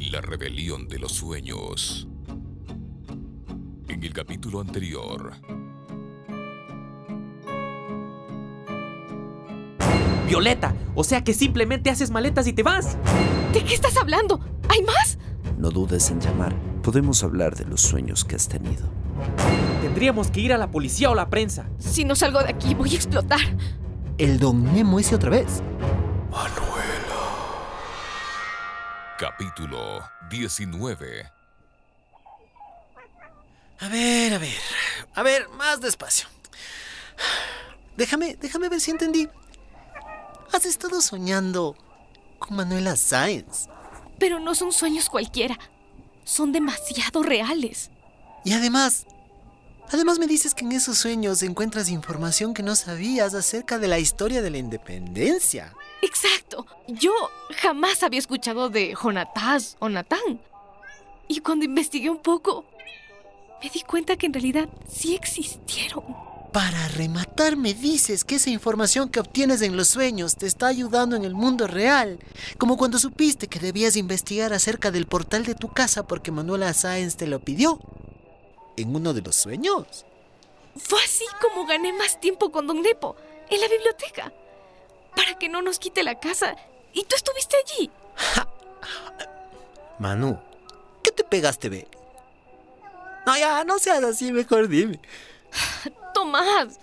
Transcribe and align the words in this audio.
La 0.00 0.20
rebelión 0.20 0.86
de 0.88 0.98
los 0.98 1.12
sueños. 1.12 2.08
En 3.88 4.02
el 4.02 4.12
capítulo 4.12 4.60
anterior. 4.60 5.32
Violeta, 10.26 10.74
o 10.94 11.04
sea 11.04 11.24
que 11.24 11.34
simplemente 11.34 11.90
haces 11.90 12.10
maletas 12.10 12.46
y 12.46 12.52
te 12.52 12.62
vas. 12.62 12.96
¿De 13.52 13.62
qué 13.64 13.74
estás 13.74 13.96
hablando? 13.96 14.40
¿Hay 14.68 14.82
más? 14.82 15.18
No 15.58 15.70
dudes 15.70 16.10
en 16.10 16.20
llamar. 16.20 16.54
Podemos 16.82 17.24
hablar 17.24 17.56
de 17.56 17.64
los 17.64 17.80
sueños 17.80 18.24
que 18.24 18.36
has 18.36 18.48
tenido. 18.48 18.86
Tendríamos 19.82 20.30
que 20.30 20.40
ir 20.40 20.52
a 20.52 20.58
la 20.58 20.70
policía 20.70 21.10
o 21.10 21.14
la 21.14 21.28
prensa. 21.28 21.68
Si 21.78 22.04
no 22.04 22.14
salgo 22.14 22.38
de 22.38 22.50
aquí, 22.50 22.74
voy 22.74 22.92
a 22.92 22.94
explotar. 22.94 23.40
El 24.16 24.38
don 24.38 24.72
Nemo 24.72 25.00
ese 25.00 25.16
otra 25.16 25.30
vez. 25.30 25.62
Capítulo 29.18 30.00
19. 30.30 31.28
A 33.80 33.88
ver, 33.88 34.32
a 34.32 34.38
ver. 34.38 34.60
A 35.12 35.22
ver, 35.24 35.48
más 35.48 35.80
despacio. 35.80 36.28
Déjame, 37.96 38.36
déjame 38.40 38.68
ver 38.68 38.80
si 38.80 38.92
entendí. 38.92 39.28
Has 40.52 40.66
estado 40.66 41.00
soñando 41.00 41.76
con 42.38 42.58
Manuela 42.58 42.94
Sáenz. 42.94 43.66
Pero 44.20 44.38
no 44.38 44.54
son 44.54 44.70
sueños 44.70 45.08
cualquiera. 45.08 45.58
Son 46.22 46.52
demasiado 46.52 47.24
reales. 47.24 47.90
Y 48.44 48.52
además, 48.52 49.04
además 49.90 50.20
me 50.20 50.28
dices 50.28 50.54
que 50.54 50.64
en 50.64 50.70
esos 50.70 50.96
sueños 50.96 51.42
encuentras 51.42 51.88
información 51.88 52.54
que 52.54 52.62
no 52.62 52.76
sabías 52.76 53.34
acerca 53.34 53.80
de 53.80 53.88
la 53.88 53.98
historia 53.98 54.42
de 54.42 54.50
la 54.50 54.58
independencia. 54.58 55.74
Exacto. 56.02 56.66
Yo 56.86 57.12
jamás 57.56 58.02
había 58.02 58.18
escuchado 58.18 58.68
de 58.70 58.94
Jonatás 59.00 59.76
o 59.80 59.88
Natán. 59.88 60.40
Y 61.28 61.40
cuando 61.40 61.64
investigué 61.64 62.08
un 62.08 62.18
poco, 62.18 62.64
me 63.62 63.68
di 63.70 63.80
cuenta 63.82 64.16
que 64.16 64.26
en 64.26 64.32
realidad 64.32 64.68
sí 64.88 65.14
existieron. 65.14 66.04
Para 66.52 66.88
rematar, 66.88 67.56
me 67.56 67.74
dices 67.74 68.24
que 68.24 68.36
esa 68.36 68.48
información 68.48 69.10
que 69.10 69.20
obtienes 69.20 69.60
en 69.60 69.76
los 69.76 69.88
sueños 69.88 70.36
te 70.36 70.46
está 70.46 70.68
ayudando 70.68 71.14
en 71.14 71.24
el 71.24 71.34
mundo 71.34 71.66
real. 71.66 72.18
Como 72.56 72.78
cuando 72.78 72.98
supiste 72.98 73.48
que 73.48 73.58
debías 73.58 73.96
investigar 73.96 74.54
acerca 74.54 74.90
del 74.90 75.06
portal 75.06 75.44
de 75.44 75.54
tu 75.54 75.68
casa 75.68 76.06
porque 76.06 76.30
Manuela 76.30 76.72
Sáenz 76.72 77.16
te 77.16 77.26
lo 77.26 77.40
pidió. 77.40 77.78
En 78.76 78.96
uno 78.96 79.12
de 79.12 79.20
los 79.20 79.36
sueños. 79.36 80.06
Fue 80.76 81.02
así 81.02 81.24
como 81.42 81.66
gané 81.66 81.92
más 81.92 82.18
tiempo 82.20 82.50
con 82.50 82.66
Don 82.66 82.80
Nepo, 82.80 83.16
en 83.50 83.60
la 83.60 83.68
biblioteca. 83.68 84.32
Para 85.14 85.38
que 85.38 85.48
no 85.48 85.62
nos 85.62 85.78
quite 85.78 86.02
la 86.02 86.18
casa. 86.18 86.56
Y 86.92 87.04
tú 87.04 87.16
estuviste 87.16 87.56
allí. 87.64 87.90
Manu, 89.98 90.38
¿qué 91.02 91.10
te 91.10 91.24
pegaste, 91.24 91.68
ve? 91.68 91.88
No, 93.26 93.36
ya, 93.36 93.64
no 93.64 93.78
seas 93.78 94.02
así, 94.04 94.32
mejor 94.32 94.68
dime. 94.68 95.00
Tomás, 96.14 96.78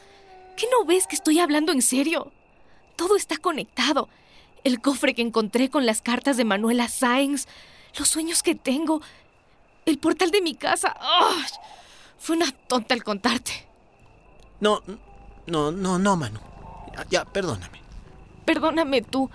¿qué 0.56 0.68
no 0.72 0.86
ves 0.86 1.08
que 1.08 1.16
estoy 1.16 1.40
hablando 1.40 1.72
en 1.72 1.82
serio? 1.82 2.32
Todo 2.96 3.16
está 3.16 3.38
conectado. 3.38 4.10
El 4.64 4.82
cofre 4.82 5.16
que 5.16 5.22
encontré 5.22 5.70
con 5.70 5.86
las 5.86 6.02
cartas 6.02 6.38
de 6.38 6.46
Manuela 6.46 6.88
Sáenz, 6.88 7.48
los 7.98 8.08
sueños 8.10 8.44
que 8.44 8.56
tengo, 8.56 9.02
el 9.86 9.98
portal 9.98 10.32
de 10.32 10.42
mi 10.42 10.56
casa. 10.56 10.96
Fue 12.20 12.36
una 12.36 12.52
tonta 12.52 12.94
al 12.94 13.04
contarte. 13.04 13.68
No, 14.60 14.82
no, 15.48 15.72
no, 15.72 16.00
no, 16.00 16.16
Manu. 16.16 16.40
Ya, 16.96 17.06
ya, 17.10 17.26
perdóname. 17.26 17.82
Perdóname 18.46 19.02
tú. 19.02 19.30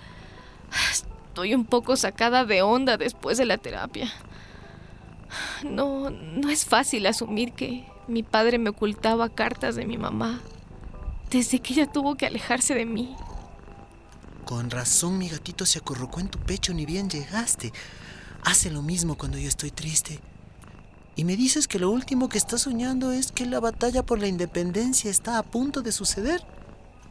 Estoy 0.91 1.55
un 1.55 1.65
poco 1.65 1.97
sacada 1.97 2.45
de 2.45 2.63
onda 2.63 2.97
después 2.97 3.39
de 3.39 3.45
la 3.45 3.59
terapia. 3.59 4.11
No, 5.63 6.11
no 6.11 6.49
es 6.49 6.65
fácil 6.65 7.07
asumir 7.07 7.53
que 7.53 7.85
mi 8.09 8.23
padre 8.23 8.59
me 8.59 8.71
ocultaba 8.71 9.29
cartas 9.29 9.77
de 9.77 9.87
mi 9.87 9.97
mamá 9.97 10.41
desde 11.31 11.61
que 11.61 11.73
ella 11.73 11.87
tuvo 11.87 12.17
que 12.17 12.27
alejarse 12.27 12.75
de 12.75 12.85
mí. 12.85 13.15
Con 14.45 14.71
razón 14.71 15.19
mi 15.19 15.29
gatito 15.29 15.65
se 15.65 15.79
acurrucó 15.79 16.21
en 16.21 16.29
tu 16.29 16.39
pecho 16.39 16.75
ni 16.75 16.85
bien 16.85 17.09
llegaste. 17.09 17.73
Hace 18.45 18.71
lo 18.71 18.83
mismo 18.83 19.17
cuando 19.17 19.39
yo 19.39 19.49
estoy 19.49 19.71
triste. 19.71 20.21
Y 21.15 21.25
me 21.25 21.37
dices 21.37 21.69
que 21.69 21.79
lo 21.79 21.91
último 21.91 22.29
que 22.29 22.39
estás 22.39 22.63
soñando 22.63 23.13
es 23.13 23.31
que 23.31 23.47
la 23.47 23.61
batalla 23.61 24.05
por 24.05 24.19
la 24.19 24.27
independencia 24.27 25.11
está 25.11 25.39
a 25.39 25.43
punto 25.43 25.83
de 25.83 25.93
suceder. 25.93 26.43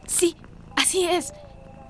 Sí, 0.06 0.36
así 0.76 1.04
es. 1.04 1.32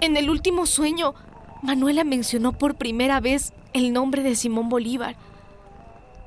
En 0.00 0.16
el 0.16 0.30
último 0.30 0.64
sueño, 0.64 1.14
Manuela 1.62 2.04
mencionó 2.04 2.52
por 2.52 2.76
primera 2.76 3.20
vez 3.20 3.52
el 3.74 3.92
nombre 3.92 4.22
de 4.22 4.34
Simón 4.34 4.70
Bolívar. 4.70 5.14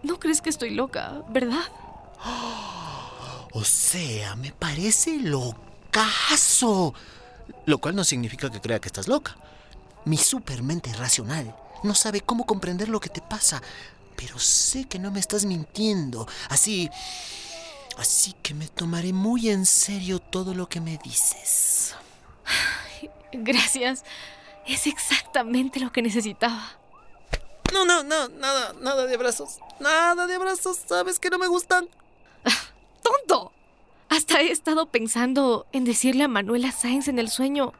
No 0.03 0.19
crees 0.19 0.41
que 0.41 0.49
estoy 0.49 0.71
loca, 0.71 1.23
¿verdad? 1.29 1.63
O 3.55 3.63
sea, 3.63 4.35
me 4.35 4.51
parece 4.51 5.19
locazo. 5.19 6.95
Lo 7.67 7.77
cual 7.77 7.95
no 7.95 8.03
significa 8.03 8.49
que 8.49 8.59
crea 8.59 8.79
que 8.79 8.87
estás 8.87 9.07
loca. 9.07 9.37
Mi 10.05 10.17
supermente 10.17 10.91
racional 10.93 11.55
no 11.83 11.93
sabe 11.93 12.21
cómo 12.21 12.47
comprender 12.47 12.89
lo 12.89 12.99
que 12.99 13.09
te 13.09 13.21
pasa, 13.21 13.61
pero 14.15 14.39
sé 14.39 14.85
que 14.85 14.97
no 14.97 15.11
me 15.11 15.19
estás 15.19 15.45
mintiendo. 15.45 16.27
Así... 16.49 16.89
Así 17.99 18.33
que 18.41 18.55
me 18.55 18.67
tomaré 18.67 19.13
muy 19.13 19.49
en 19.49 19.67
serio 19.67 20.17
todo 20.17 20.55
lo 20.55 20.67
que 20.67 20.81
me 20.81 20.97
dices. 20.97 21.93
Gracias. 23.33 24.03
Es 24.67 24.87
exactamente 24.87 25.79
lo 25.79 25.91
que 25.91 26.01
necesitaba. 26.01 26.77
No, 27.73 27.85
no, 27.85 28.03
no, 28.03 28.29
nada, 28.29 28.73
nada 28.81 29.05
de 29.05 29.15
abrazos. 29.15 29.59
Nada 29.79 30.27
de 30.27 30.35
abrazos, 30.35 30.79
sabes 30.87 31.19
que 31.19 31.29
no 31.29 31.39
me 31.39 31.47
gustan. 31.47 31.89
¡Tonto! 33.03 33.51
Hasta 34.09 34.41
he 34.41 34.51
estado 34.51 34.85
pensando 34.85 35.65
en 35.71 35.83
decirle 35.83 36.25
a 36.25 36.27
Manuela 36.27 36.71
Sáenz 36.71 37.07
en 37.07 37.17
el 37.17 37.29
sueño 37.29 37.73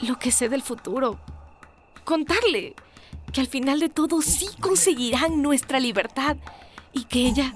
lo 0.00 0.18
que 0.18 0.32
sé 0.32 0.48
del 0.48 0.62
futuro. 0.62 1.20
Contarle 2.04 2.74
que 3.32 3.40
al 3.42 3.46
final 3.46 3.80
de 3.80 3.90
todo 3.90 4.22
sí 4.22 4.48
conseguirán 4.60 5.42
nuestra 5.42 5.78
libertad 5.78 6.36
y 6.92 7.04
que 7.04 7.26
ella, 7.26 7.54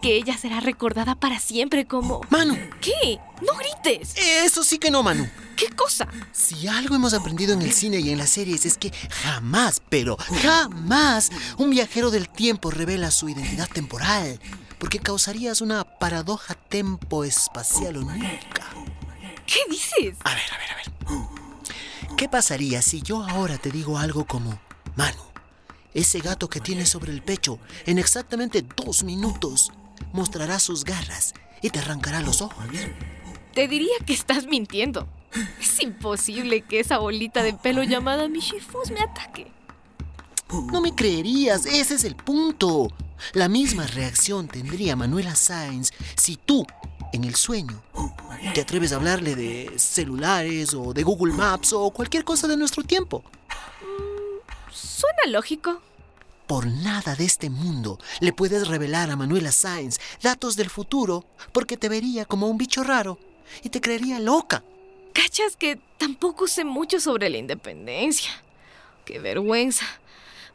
que 0.00 0.16
ella 0.16 0.38
será 0.38 0.60
recordada 0.60 1.14
para 1.14 1.38
siempre 1.38 1.86
como... 1.86 2.22
Manu, 2.30 2.56
¿Qué? 2.80 3.20
No 3.42 3.52
grites. 3.58 4.14
eso 4.16 4.64
sí 4.64 4.78
que 4.78 4.90
no, 4.90 5.02
Manu. 5.02 5.28
¿Qué 5.62 5.76
cosa? 5.76 6.08
Si 6.32 6.66
algo 6.66 6.96
hemos 6.96 7.14
aprendido 7.14 7.52
en 7.52 7.62
el 7.62 7.72
cine 7.72 8.00
y 8.00 8.10
en 8.10 8.18
las 8.18 8.30
series 8.30 8.66
es 8.66 8.76
que 8.76 8.90
jamás, 9.22 9.80
pero 9.88 10.16
jamás, 10.42 11.30
un 11.56 11.70
viajero 11.70 12.10
del 12.10 12.28
tiempo 12.28 12.72
revela 12.72 13.12
su 13.12 13.28
identidad 13.28 13.68
temporal, 13.68 14.40
porque 14.80 14.98
causarías 14.98 15.60
una 15.60 15.84
paradoja 15.84 16.54
tempo-espacial 16.54 17.98
única. 17.98 18.66
¿Qué 19.46 19.60
dices? 19.70 20.16
A 20.24 20.34
ver, 20.34 20.42
a 20.52 20.58
ver, 20.58 20.72
a 20.72 20.74
ver. 20.74 22.16
¿Qué 22.16 22.28
pasaría 22.28 22.82
si 22.82 23.00
yo 23.00 23.22
ahora 23.22 23.56
te 23.56 23.70
digo 23.70 23.98
algo 23.98 24.26
como, 24.26 24.60
Manu, 24.96 25.22
ese 25.94 26.18
gato 26.18 26.50
que 26.50 26.58
tienes 26.58 26.88
sobre 26.88 27.12
el 27.12 27.22
pecho, 27.22 27.60
en 27.86 28.00
exactamente 28.00 28.62
dos 28.62 29.04
minutos, 29.04 29.70
mostrará 30.12 30.58
sus 30.58 30.82
garras 30.82 31.34
y 31.62 31.70
te 31.70 31.78
arrancará 31.78 32.20
los 32.20 32.42
ojos? 32.42 32.66
Te 33.54 33.68
diría 33.68 33.94
que 34.04 34.12
estás 34.12 34.46
mintiendo. 34.46 35.06
Es 35.60 35.80
imposible 35.80 36.62
que 36.62 36.80
esa 36.80 36.98
bolita 36.98 37.42
de 37.42 37.54
pelo 37.54 37.82
llamada 37.82 38.28
Michifus 38.28 38.90
me 38.90 39.00
ataque. 39.00 39.50
No 40.70 40.80
me 40.80 40.94
creerías, 40.94 41.64
ese 41.64 41.94
es 41.94 42.04
el 42.04 42.14
punto. 42.14 42.88
La 43.32 43.48
misma 43.48 43.86
reacción 43.86 44.48
tendría 44.48 44.96
Manuela 44.96 45.34
Sáenz 45.34 45.90
si 46.16 46.36
tú, 46.36 46.66
en 47.12 47.24
el 47.24 47.34
sueño, 47.36 47.82
te 48.52 48.60
atreves 48.60 48.92
a 48.92 48.96
hablarle 48.96 49.34
de 49.34 49.72
celulares 49.76 50.74
o 50.74 50.92
de 50.92 51.02
Google 51.02 51.32
Maps 51.32 51.72
o 51.72 51.90
cualquier 51.90 52.24
cosa 52.24 52.48
de 52.48 52.56
nuestro 52.56 52.82
tiempo. 52.82 53.22
Suena 54.70 55.26
lógico. 55.28 55.80
Por 56.46 56.66
nada 56.66 57.14
de 57.14 57.24
este 57.24 57.48
mundo 57.48 57.98
le 58.20 58.32
puedes 58.32 58.68
revelar 58.68 59.10
a 59.10 59.16
Manuela 59.16 59.52
Sáenz 59.52 59.98
datos 60.22 60.56
del 60.56 60.68
futuro 60.68 61.24
porque 61.52 61.78
te 61.78 61.88
vería 61.88 62.26
como 62.26 62.48
un 62.48 62.58
bicho 62.58 62.82
raro 62.82 63.18
y 63.62 63.70
te 63.70 63.80
creería 63.80 64.18
loca. 64.18 64.64
¿Cachas 65.32 65.56
que 65.56 65.80
tampoco 65.96 66.46
sé 66.46 66.62
mucho 66.62 67.00
sobre 67.00 67.30
la 67.30 67.38
independencia? 67.38 68.30
Qué 69.06 69.18
vergüenza. 69.18 69.86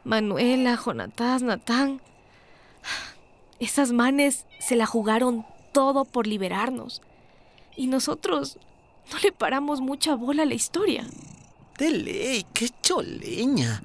Manuela, 0.04 0.76
Jonatás, 0.76 1.42
Natán. 1.42 2.00
Esas 3.58 3.90
manes 3.90 4.46
se 4.60 4.76
la 4.76 4.86
jugaron 4.86 5.44
todo 5.72 6.04
por 6.04 6.28
liberarnos. 6.28 7.02
Y 7.74 7.88
nosotros 7.88 8.56
no 9.12 9.18
le 9.18 9.32
paramos 9.32 9.80
mucha 9.80 10.14
bola 10.14 10.44
a 10.44 10.46
la 10.46 10.54
historia. 10.54 11.04
De 11.76 11.90
ley, 11.90 12.46
qué 12.54 12.68
choleña. 12.80 13.82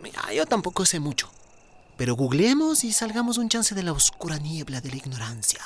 Mira, 0.00 0.32
yo 0.32 0.46
tampoco 0.46 0.84
sé 0.84 1.00
mucho. 1.00 1.28
Pero 1.96 2.14
googleemos 2.14 2.84
y 2.84 2.92
salgamos 2.92 3.36
un 3.36 3.48
chance 3.48 3.74
de 3.74 3.82
la 3.82 3.92
oscura 3.92 4.38
niebla 4.38 4.80
de 4.80 4.90
la 4.90 4.96
ignorancia. 4.96 5.60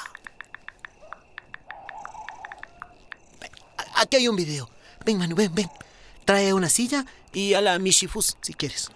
Ven, 3.43 3.50
a- 3.76 3.83
Aquí 3.96 4.17
hay 4.17 4.29
un 4.29 4.37
video. 4.37 4.69
Ven, 5.05 5.19
Manu, 5.19 5.37
ven, 5.37 5.55
ven. 5.55 5.70
Trae 6.25 6.52
una 6.52 6.69
silla 6.69 7.05
y 7.32 7.55
a 7.55 7.61
la 7.61 7.79
Mishifus, 7.79 8.37
si 8.41 8.55
quieres. 8.55 8.91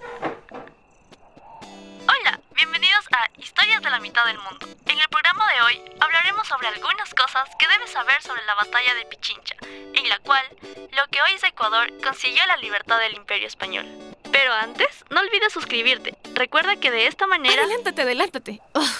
Hola, 2.08 2.40
bienvenidos 2.56 3.04
a 3.12 3.30
Historias 3.40 3.80
de 3.82 3.90
la 3.90 4.00
mitad 4.00 4.26
del 4.26 4.38
mundo. 4.38 4.66
En 4.86 4.98
el 4.98 5.08
programa 5.08 5.44
de 5.52 5.62
hoy 5.62 5.92
hablaremos 6.00 6.48
sobre 6.48 6.68
algunas 6.68 7.14
cosas 7.14 7.48
que 7.58 7.68
debes 7.68 7.90
saber 7.90 8.20
sobre 8.22 8.44
la 8.46 8.54
batalla 8.54 8.94
de 8.94 9.04
Pichincha, 9.06 9.54
en 9.94 10.08
la 10.08 10.18
cual 10.20 10.44
lo 10.62 11.06
que 11.10 11.22
hoy 11.22 11.32
es 11.34 11.44
Ecuador 11.44 11.92
consiguió 12.02 12.44
la 12.46 12.56
libertad 12.56 12.98
del 12.98 13.14
Imperio 13.14 13.46
Español. 13.46 13.86
Pero 14.32 14.52
antes, 14.52 15.04
no 15.10 15.20
olvides 15.20 15.52
suscribirte. 15.52 16.16
Recuerda 16.34 16.76
que 16.76 16.90
de 16.90 17.06
esta 17.06 17.26
manera 17.26 17.62
Adelántate, 17.62 18.02
adelántate. 18.02 18.60
Ah, 18.74 18.94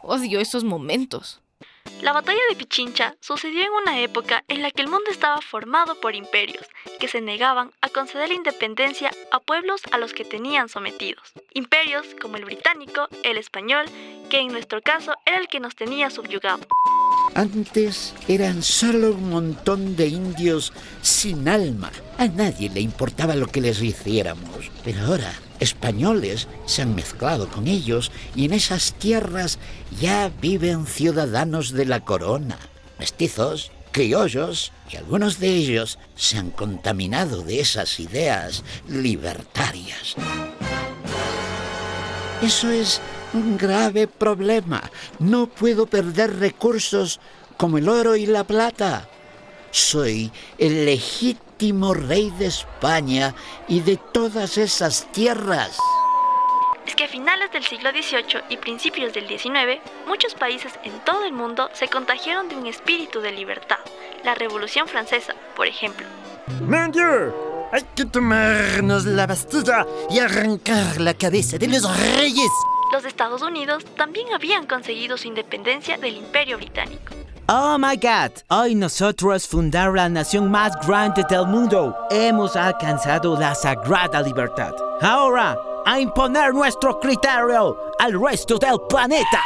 odio 0.00 0.40
esos 0.40 0.64
momentos. 0.64 1.40
La 2.02 2.12
batalla 2.12 2.40
de 2.50 2.56
Pichincha 2.56 3.14
sucedió 3.20 3.62
en 3.62 3.72
una 3.82 4.00
época 4.00 4.44
en 4.48 4.62
la 4.62 4.70
que 4.70 4.82
el 4.82 4.88
mundo 4.88 5.10
estaba 5.10 5.40
formado 5.40 5.98
por 6.00 6.14
imperios 6.14 6.66
que 6.98 7.08
se 7.08 7.20
negaban 7.20 7.72
a 7.80 7.88
conceder 7.88 8.28
la 8.28 8.34
independencia 8.34 9.10
a 9.30 9.40
pueblos 9.40 9.80
a 9.92 9.98
los 9.98 10.12
que 10.12 10.24
tenían 10.24 10.68
sometidos. 10.68 11.32
Imperios 11.54 12.06
como 12.20 12.36
el 12.36 12.44
británico, 12.44 13.08
el 13.22 13.38
español, 13.38 13.86
que 14.30 14.40
en 14.40 14.48
nuestro 14.48 14.82
caso 14.82 15.14
era 15.24 15.38
el 15.38 15.48
que 15.48 15.60
nos 15.60 15.76
tenía 15.76 16.10
subyugado. 16.10 16.66
Antes 17.34 18.14
eran 18.28 18.62
solo 18.62 19.12
un 19.12 19.30
montón 19.30 19.96
de 19.96 20.08
indios 20.08 20.72
sin 21.02 21.48
alma. 21.48 21.90
A 22.18 22.28
nadie 22.28 22.70
le 22.70 22.80
importaba 22.80 23.34
lo 23.36 23.46
que 23.46 23.60
les 23.60 23.82
hiciéramos. 23.82 24.70
Pero 24.84 25.00
ahora, 25.02 25.32
españoles 25.60 26.48
se 26.66 26.82
han 26.82 26.94
mezclado 26.94 27.48
con 27.48 27.66
ellos 27.66 28.10
y 28.34 28.46
en 28.46 28.52
esas 28.52 28.92
tierras 28.94 29.58
ya 30.00 30.30
viven 30.40 30.86
ciudadanos 30.86 31.72
de 31.72 31.86
la 31.86 32.00
corona. 32.00 32.58
Mestizos, 32.98 33.70
criollos 33.92 34.72
y 34.90 34.96
algunos 34.96 35.38
de 35.38 35.48
ellos 35.48 35.98
se 36.14 36.38
han 36.38 36.50
contaminado 36.50 37.42
de 37.42 37.60
esas 37.60 37.98
ideas 38.00 38.62
libertarias. 38.88 40.16
Eso 42.42 42.70
es 42.70 43.00
un 43.32 43.56
grave 43.56 44.06
problema. 44.06 44.90
No 45.18 45.46
puedo 45.46 45.86
perder 45.86 46.38
recursos 46.38 47.20
como 47.56 47.78
el 47.78 47.88
oro 47.88 48.16
y 48.16 48.26
la 48.26 48.44
plata. 48.44 49.08
Soy 49.76 50.32
el 50.56 50.86
legítimo 50.86 51.92
rey 51.92 52.30
de 52.38 52.46
España 52.46 53.34
y 53.68 53.80
de 53.80 53.98
todas 53.98 54.56
esas 54.56 55.06
tierras. 55.12 55.76
Es 56.86 56.94
que 56.94 57.04
a 57.04 57.08
finales 57.08 57.52
del 57.52 57.62
siglo 57.62 57.90
XVIII 57.90 58.44
y 58.48 58.56
principios 58.56 59.12
del 59.12 59.28
XIX, 59.28 59.78
muchos 60.06 60.34
países 60.34 60.72
en 60.82 60.98
todo 61.04 61.26
el 61.26 61.34
mundo 61.34 61.68
se 61.74 61.88
contagiaron 61.88 62.48
de 62.48 62.56
un 62.56 62.66
espíritu 62.66 63.20
de 63.20 63.32
libertad. 63.32 63.76
La 64.24 64.34
Revolución 64.34 64.88
Francesa, 64.88 65.34
por 65.54 65.66
ejemplo. 65.66 66.06
¡Mon 66.62 66.90
Dieu! 66.90 67.34
Hay 67.70 67.82
que 67.94 68.06
tomarnos 68.06 69.04
la 69.04 69.26
Bastilla 69.26 69.86
y 70.08 70.20
arrancar 70.20 71.02
la 71.02 71.12
cabeza 71.12 71.58
de 71.58 71.68
los 71.68 72.16
reyes. 72.16 72.50
Los 72.92 73.04
Estados 73.04 73.42
Unidos 73.42 73.84
también 73.94 74.32
habían 74.32 74.66
conseguido 74.66 75.18
su 75.18 75.28
independencia 75.28 75.98
del 75.98 76.16
Imperio 76.16 76.56
Británico. 76.56 77.12
Oh 77.48 77.78
my 77.78 77.94
God, 77.94 78.32
hoy 78.48 78.74
nosotros 78.74 79.46
fundar 79.46 79.92
la 79.92 80.08
nación 80.08 80.50
más 80.50 80.72
grande 80.84 81.22
del 81.30 81.46
mundo. 81.46 81.96
Hemos 82.10 82.56
alcanzado 82.56 83.38
la 83.38 83.54
sagrada 83.54 84.20
libertad. 84.20 84.74
Ahora, 85.00 85.56
a 85.84 86.00
imponer 86.00 86.52
nuestro 86.52 86.98
criterio 86.98 87.92
al 88.00 88.20
resto 88.20 88.58
del 88.58 88.80
planeta. 88.88 89.44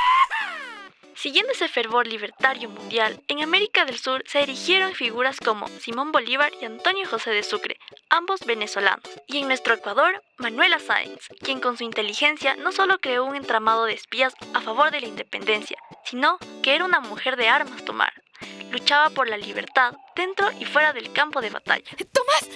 Siguiendo 1.14 1.52
ese 1.52 1.69
fervor 1.69 2.06
libertario 2.06 2.70
mundial, 2.70 3.20
en 3.29 3.43
América 3.43 3.85
del 3.85 3.99
Sur 3.99 4.25
se 4.26 4.41
erigieron 4.41 4.94
figuras 4.94 5.37
como 5.38 5.69
Simón 5.69 6.12
Bolívar 6.12 6.50
y 6.58 6.64
Antonio 6.64 7.06
José 7.06 7.32
de 7.32 7.43
Sucre, 7.43 7.76
ambos 8.08 8.41
venezolanos. 8.47 9.05
Y 9.26 9.37
en 9.37 9.47
nuestro 9.47 9.75
Ecuador, 9.75 10.23
Manuela 10.38 10.79
Sáenz, 10.79 11.29
quien 11.43 11.61
con 11.61 11.76
su 11.76 11.85
inteligencia 11.85 12.56
no 12.56 12.73
solo 12.73 12.99
creó 13.00 13.26
un 13.26 13.37
entramado 13.37 13.85
de 13.85 13.93
espías 13.93 14.32
a 14.55 14.62
favor 14.62 14.91
de 14.91 15.02
la 15.02 15.08
independencia, 15.08 15.76
sino 16.06 16.38
que 16.62 16.74
era 16.74 16.84
una 16.84 17.00
mujer 17.00 17.36
de 17.36 17.48
armas 17.48 17.84
tomar. 17.84 18.12
Luchaba 18.70 19.10
por 19.10 19.28
la 19.28 19.36
libertad 19.36 19.94
dentro 20.16 20.50
y 20.58 20.64
fuera 20.64 20.92
del 20.92 21.12
campo 21.12 21.40
de 21.40 21.50
batalla. 21.50 21.90
Tomás, 22.12 22.48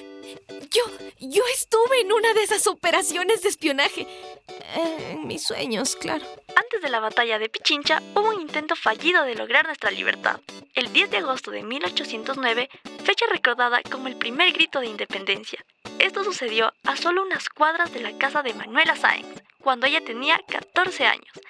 yo, 0.70 0.82
yo 1.18 1.42
estuve 1.52 2.00
en 2.00 2.12
una 2.12 2.32
de 2.34 2.42
esas 2.42 2.66
operaciones 2.66 3.42
de 3.42 3.48
espionaje. 3.48 4.02
Eh, 4.48 5.10
En 5.12 5.26
mis 5.26 5.44
sueños, 5.44 5.96
claro. 5.96 6.24
Antes 6.56 6.80
de 6.82 6.88
la 6.88 7.00
batalla 7.00 7.38
de 7.38 7.48
Pichincha 7.48 8.00
hubo 8.14 8.30
un 8.30 8.40
intento 8.40 8.76
fallido 8.76 9.24
de 9.24 9.34
lograr 9.34 9.66
nuestra 9.66 9.90
libertad. 9.90 10.40
El 10.74 10.92
10 10.92 11.10
de 11.10 11.16
agosto 11.18 11.50
de 11.50 11.62
1809, 11.62 12.68
fecha 13.04 13.26
recordada 13.30 13.82
como 13.90 14.08
el 14.08 14.16
primer 14.16 14.52
grito 14.52 14.80
de 14.80 14.86
independencia. 14.86 15.64
Esto 15.98 16.24
sucedió 16.24 16.72
a 16.84 16.96
solo 16.96 17.22
unas 17.22 17.48
cuadras 17.48 17.92
de 17.92 18.00
la 18.00 18.16
casa 18.18 18.42
de 18.42 18.54
Manuela 18.54 18.96
Sáenz, 18.96 19.42
cuando 19.60 19.86
ella 19.86 20.04
tenía 20.04 20.40
14 20.48 21.06
años. 21.06 21.40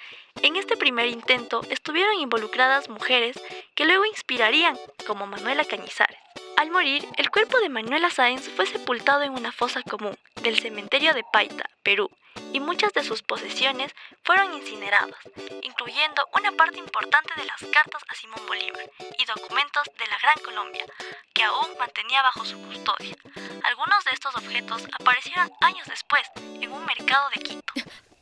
En 0.41 0.55
este 0.55 0.77
primer 0.77 1.07
intento 1.07 1.61
estuvieron 1.69 2.15
involucradas 2.15 2.89
mujeres 2.89 3.39
que 3.73 3.85
luego 3.85 4.05
inspirarían, 4.05 4.77
como 5.07 5.27
Manuela 5.27 5.65
Cañizares. 5.65 6.19
Al 6.57 6.71
morir, 6.71 7.05
el 7.17 7.29
cuerpo 7.29 7.59
de 7.59 7.69
Manuela 7.69 8.09
Sáenz 8.09 8.49
fue 8.55 8.65
sepultado 8.65 9.23
en 9.23 9.33
una 9.33 9.51
fosa 9.51 9.81
común 9.83 10.17
del 10.41 10.59
cementerio 10.59 11.13
de 11.13 11.23
Paita, 11.31 11.69
Perú, 11.83 12.09
y 12.53 12.59
muchas 12.59 12.93
de 12.93 13.03
sus 13.03 13.21
posesiones 13.23 13.93
fueron 14.23 14.53
incineradas, 14.53 15.19
incluyendo 15.61 16.27
una 16.33 16.51
parte 16.53 16.79
importante 16.79 17.33
de 17.35 17.45
las 17.45 17.59
cartas 17.71 18.03
a 18.07 18.15
Simón 18.15 18.39
Bolívar 18.47 18.89
y 19.17 19.25
documentos 19.25 19.83
de 19.97 20.07
la 20.07 20.17
Gran 20.19 20.37
Colombia, 20.43 20.85
que 21.33 21.43
aún 21.43 21.77
mantenía 21.77 22.21
bajo 22.21 22.45
su 22.45 22.61
custodia. 22.61 23.15
Algunos 23.63 24.03
de 24.05 24.11
estos 24.11 24.35
objetos 24.35 24.83
aparecieron 24.99 25.51
años 25.61 25.87
después 25.87 26.23
en 26.37 26.71
un 26.71 26.85
mercado 26.85 27.29
de 27.35 27.41
Quito. 27.41 27.73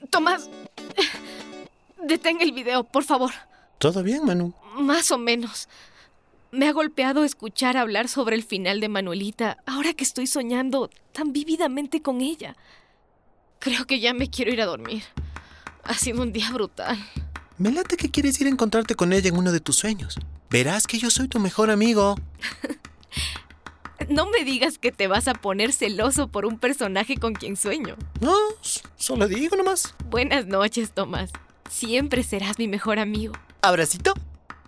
Tomás, 0.09 0.49
detén 2.07 2.41
el 2.41 2.51
video, 2.51 2.83
por 2.83 3.03
favor. 3.03 3.31
¿Todo 3.77 4.03
bien, 4.03 4.25
Manu? 4.25 4.53
Más 4.77 5.11
o 5.11 5.17
menos. 5.17 5.67
Me 6.51 6.67
ha 6.67 6.71
golpeado 6.73 7.23
escuchar 7.23 7.77
hablar 7.77 8.07
sobre 8.07 8.35
el 8.35 8.43
final 8.43 8.79
de 8.79 8.87
Manuelita 8.89 9.57
ahora 9.65 9.93
que 9.93 10.03
estoy 10.03 10.27
soñando 10.27 10.89
tan 11.11 11.33
vívidamente 11.33 12.01
con 12.01 12.21
ella. 12.21 12.55
Creo 13.59 13.87
que 13.87 13.99
ya 13.99 14.13
me 14.13 14.29
quiero 14.29 14.51
ir 14.51 14.61
a 14.61 14.65
dormir. 14.65 15.03
Ha 15.83 15.95
sido 15.95 16.21
un 16.21 16.31
día 16.31 16.51
brutal. 16.51 16.97
Me 17.57 17.71
late 17.71 17.97
que 17.97 18.11
quieres 18.11 18.39
ir 18.39 18.47
a 18.47 18.51
encontrarte 18.51 18.95
con 18.95 19.13
ella 19.13 19.29
en 19.29 19.37
uno 19.37 19.51
de 19.51 19.59
tus 19.59 19.77
sueños. 19.77 20.17
Verás 20.49 20.85
que 20.85 20.99
yo 20.99 21.09
soy 21.09 21.27
tu 21.27 21.39
mejor 21.39 21.71
amigo. 21.71 22.15
No 24.09 24.29
me 24.29 24.43
digas 24.43 24.77
que 24.77 24.91
te 24.91 25.07
vas 25.07 25.27
a 25.29 25.33
poner 25.33 25.71
celoso 25.71 26.27
por 26.27 26.45
un 26.45 26.59
personaje 26.59 27.15
con 27.17 27.33
quien 27.33 27.55
sueño. 27.55 27.95
No, 28.19 28.35
solo 28.97 29.27
digo 29.27 29.55
nomás. 29.55 29.95
Buenas 30.09 30.45
noches, 30.45 30.91
Tomás. 30.91 31.31
Siempre 31.69 32.23
serás 32.23 32.59
mi 32.59 32.67
mejor 32.67 32.99
amigo. 32.99 33.33
¿Abracito? 33.61 34.13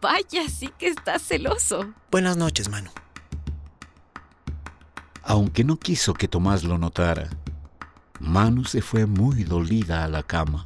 Vaya, 0.01 0.49
sí 0.49 0.69
que 0.77 0.87
estás 0.87 1.21
celoso. 1.21 1.93
Buenas 2.11 2.37
noches, 2.37 2.69
Manu. 2.69 2.91
Aunque 5.23 5.63
no 5.63 5.77
quiso 5.77 6.13
que 6.13 6.27
Tomás 6.27 6.63
lo 6.63 6.77
notara, 6.77 7.29
Manu 8.19 8.63
se 8.63 8.81
fue 8.81 9.05
muy 9.05 9.43
dolida 9.43 10.03
a 10.03 10.07
la 10.07 10.23
cama. 10.23 10.63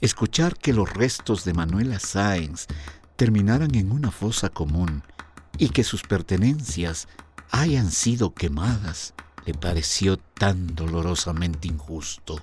Escuchar 0.00 0.56
que 0.56 0.72
los 0.72 0.92
restos 0.92 1.44
de 1.44 1.54
Manuela 1.54 1.98
Sáenz 1.98 2.66
terminaran 3.16 3.74
en 3.74 3.90
una 3.90 4.10
fosa 4.10 4.48
común 4.48 5.02
y 5.56 5.70
que 5.70 5.82
sus 5.82 6.02
pertenencias 6.02 7.08
hayan 7.50 7.90
sido 7.90 8.32
quemadas 8.34 9.14
le 9.46 9.54
pareció 9.54 10.18
tan 10.18 10.74
dolorosamente 10.74 11.68
injusto. 11.68 12.40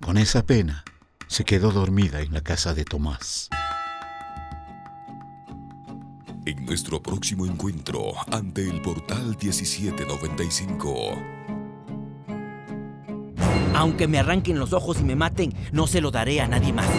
Con 0.00 0.16
esa 0.16 0.44
pena, 0.44 0.82
se 1.32 1.44
quedó 1.44 1.70
dormida 1.70 2.20
en 2.20 2.34
la 2.34 2.42
casa 2.42 2.74
de 2.74 2.84
Tomás. 2.84 3.48
En 6.44 6.66
nuestro 6.66 7.02
próximo 7.02 7.46
encuentro 7.46 8.12
ante 8.30 8.68
el 8.68 8.82
portal 8.82 9.38
1795. 9.40 10.94
Aunque 13.74 14.06
me 14.08 14.18
arranquen 14.18 14.58
los 14.58 14.74
ojos 14.74 15.00
y 15.00 15.04
me 15.04 15.16
maten, 15.16 15.54
no 15.72 15.86
se 15.86 16.02
lo 16.02 16.10
daré 16.10 16.42
a 16.42 16.48
nadie 16.48 16.74
más. 16.74 16.90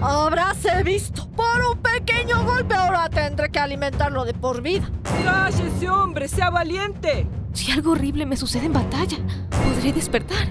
Habráse 0.00 0.84
visto. 0.84 1.28
Por 1.30 1.60
un 1.60 1.78
pequeño 1.82 2.44
golpe 2.44 2.76
ahora 2.76 3.10
tendré 3.10 3.50
que 3.50 3.58
alimentarlo 3.58 4.24
de 4.24 4.34
por 4.34 4.62
vida. 4.62 4.88
¡Cállese, 5.24 5.90
hombre! 5.90 6.28
¡Sea 6.28 6.50
valiente! 6.50 7.26
Si 7.54 7.72
algo 7.72 7.90
horrible 7.90 8.24
me 8.24 8.36
sucede 8.36 8.66
en 8.66 8.72
batalla, 8.72 9.18
podré 9.50 9.92
despertar. 9.92 10.46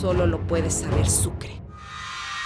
Solo 0.00 0.24
lo 0.24 0.46
puede 0.46 0.70
saber 0.70 1.10
Sucre. 1.10 1.65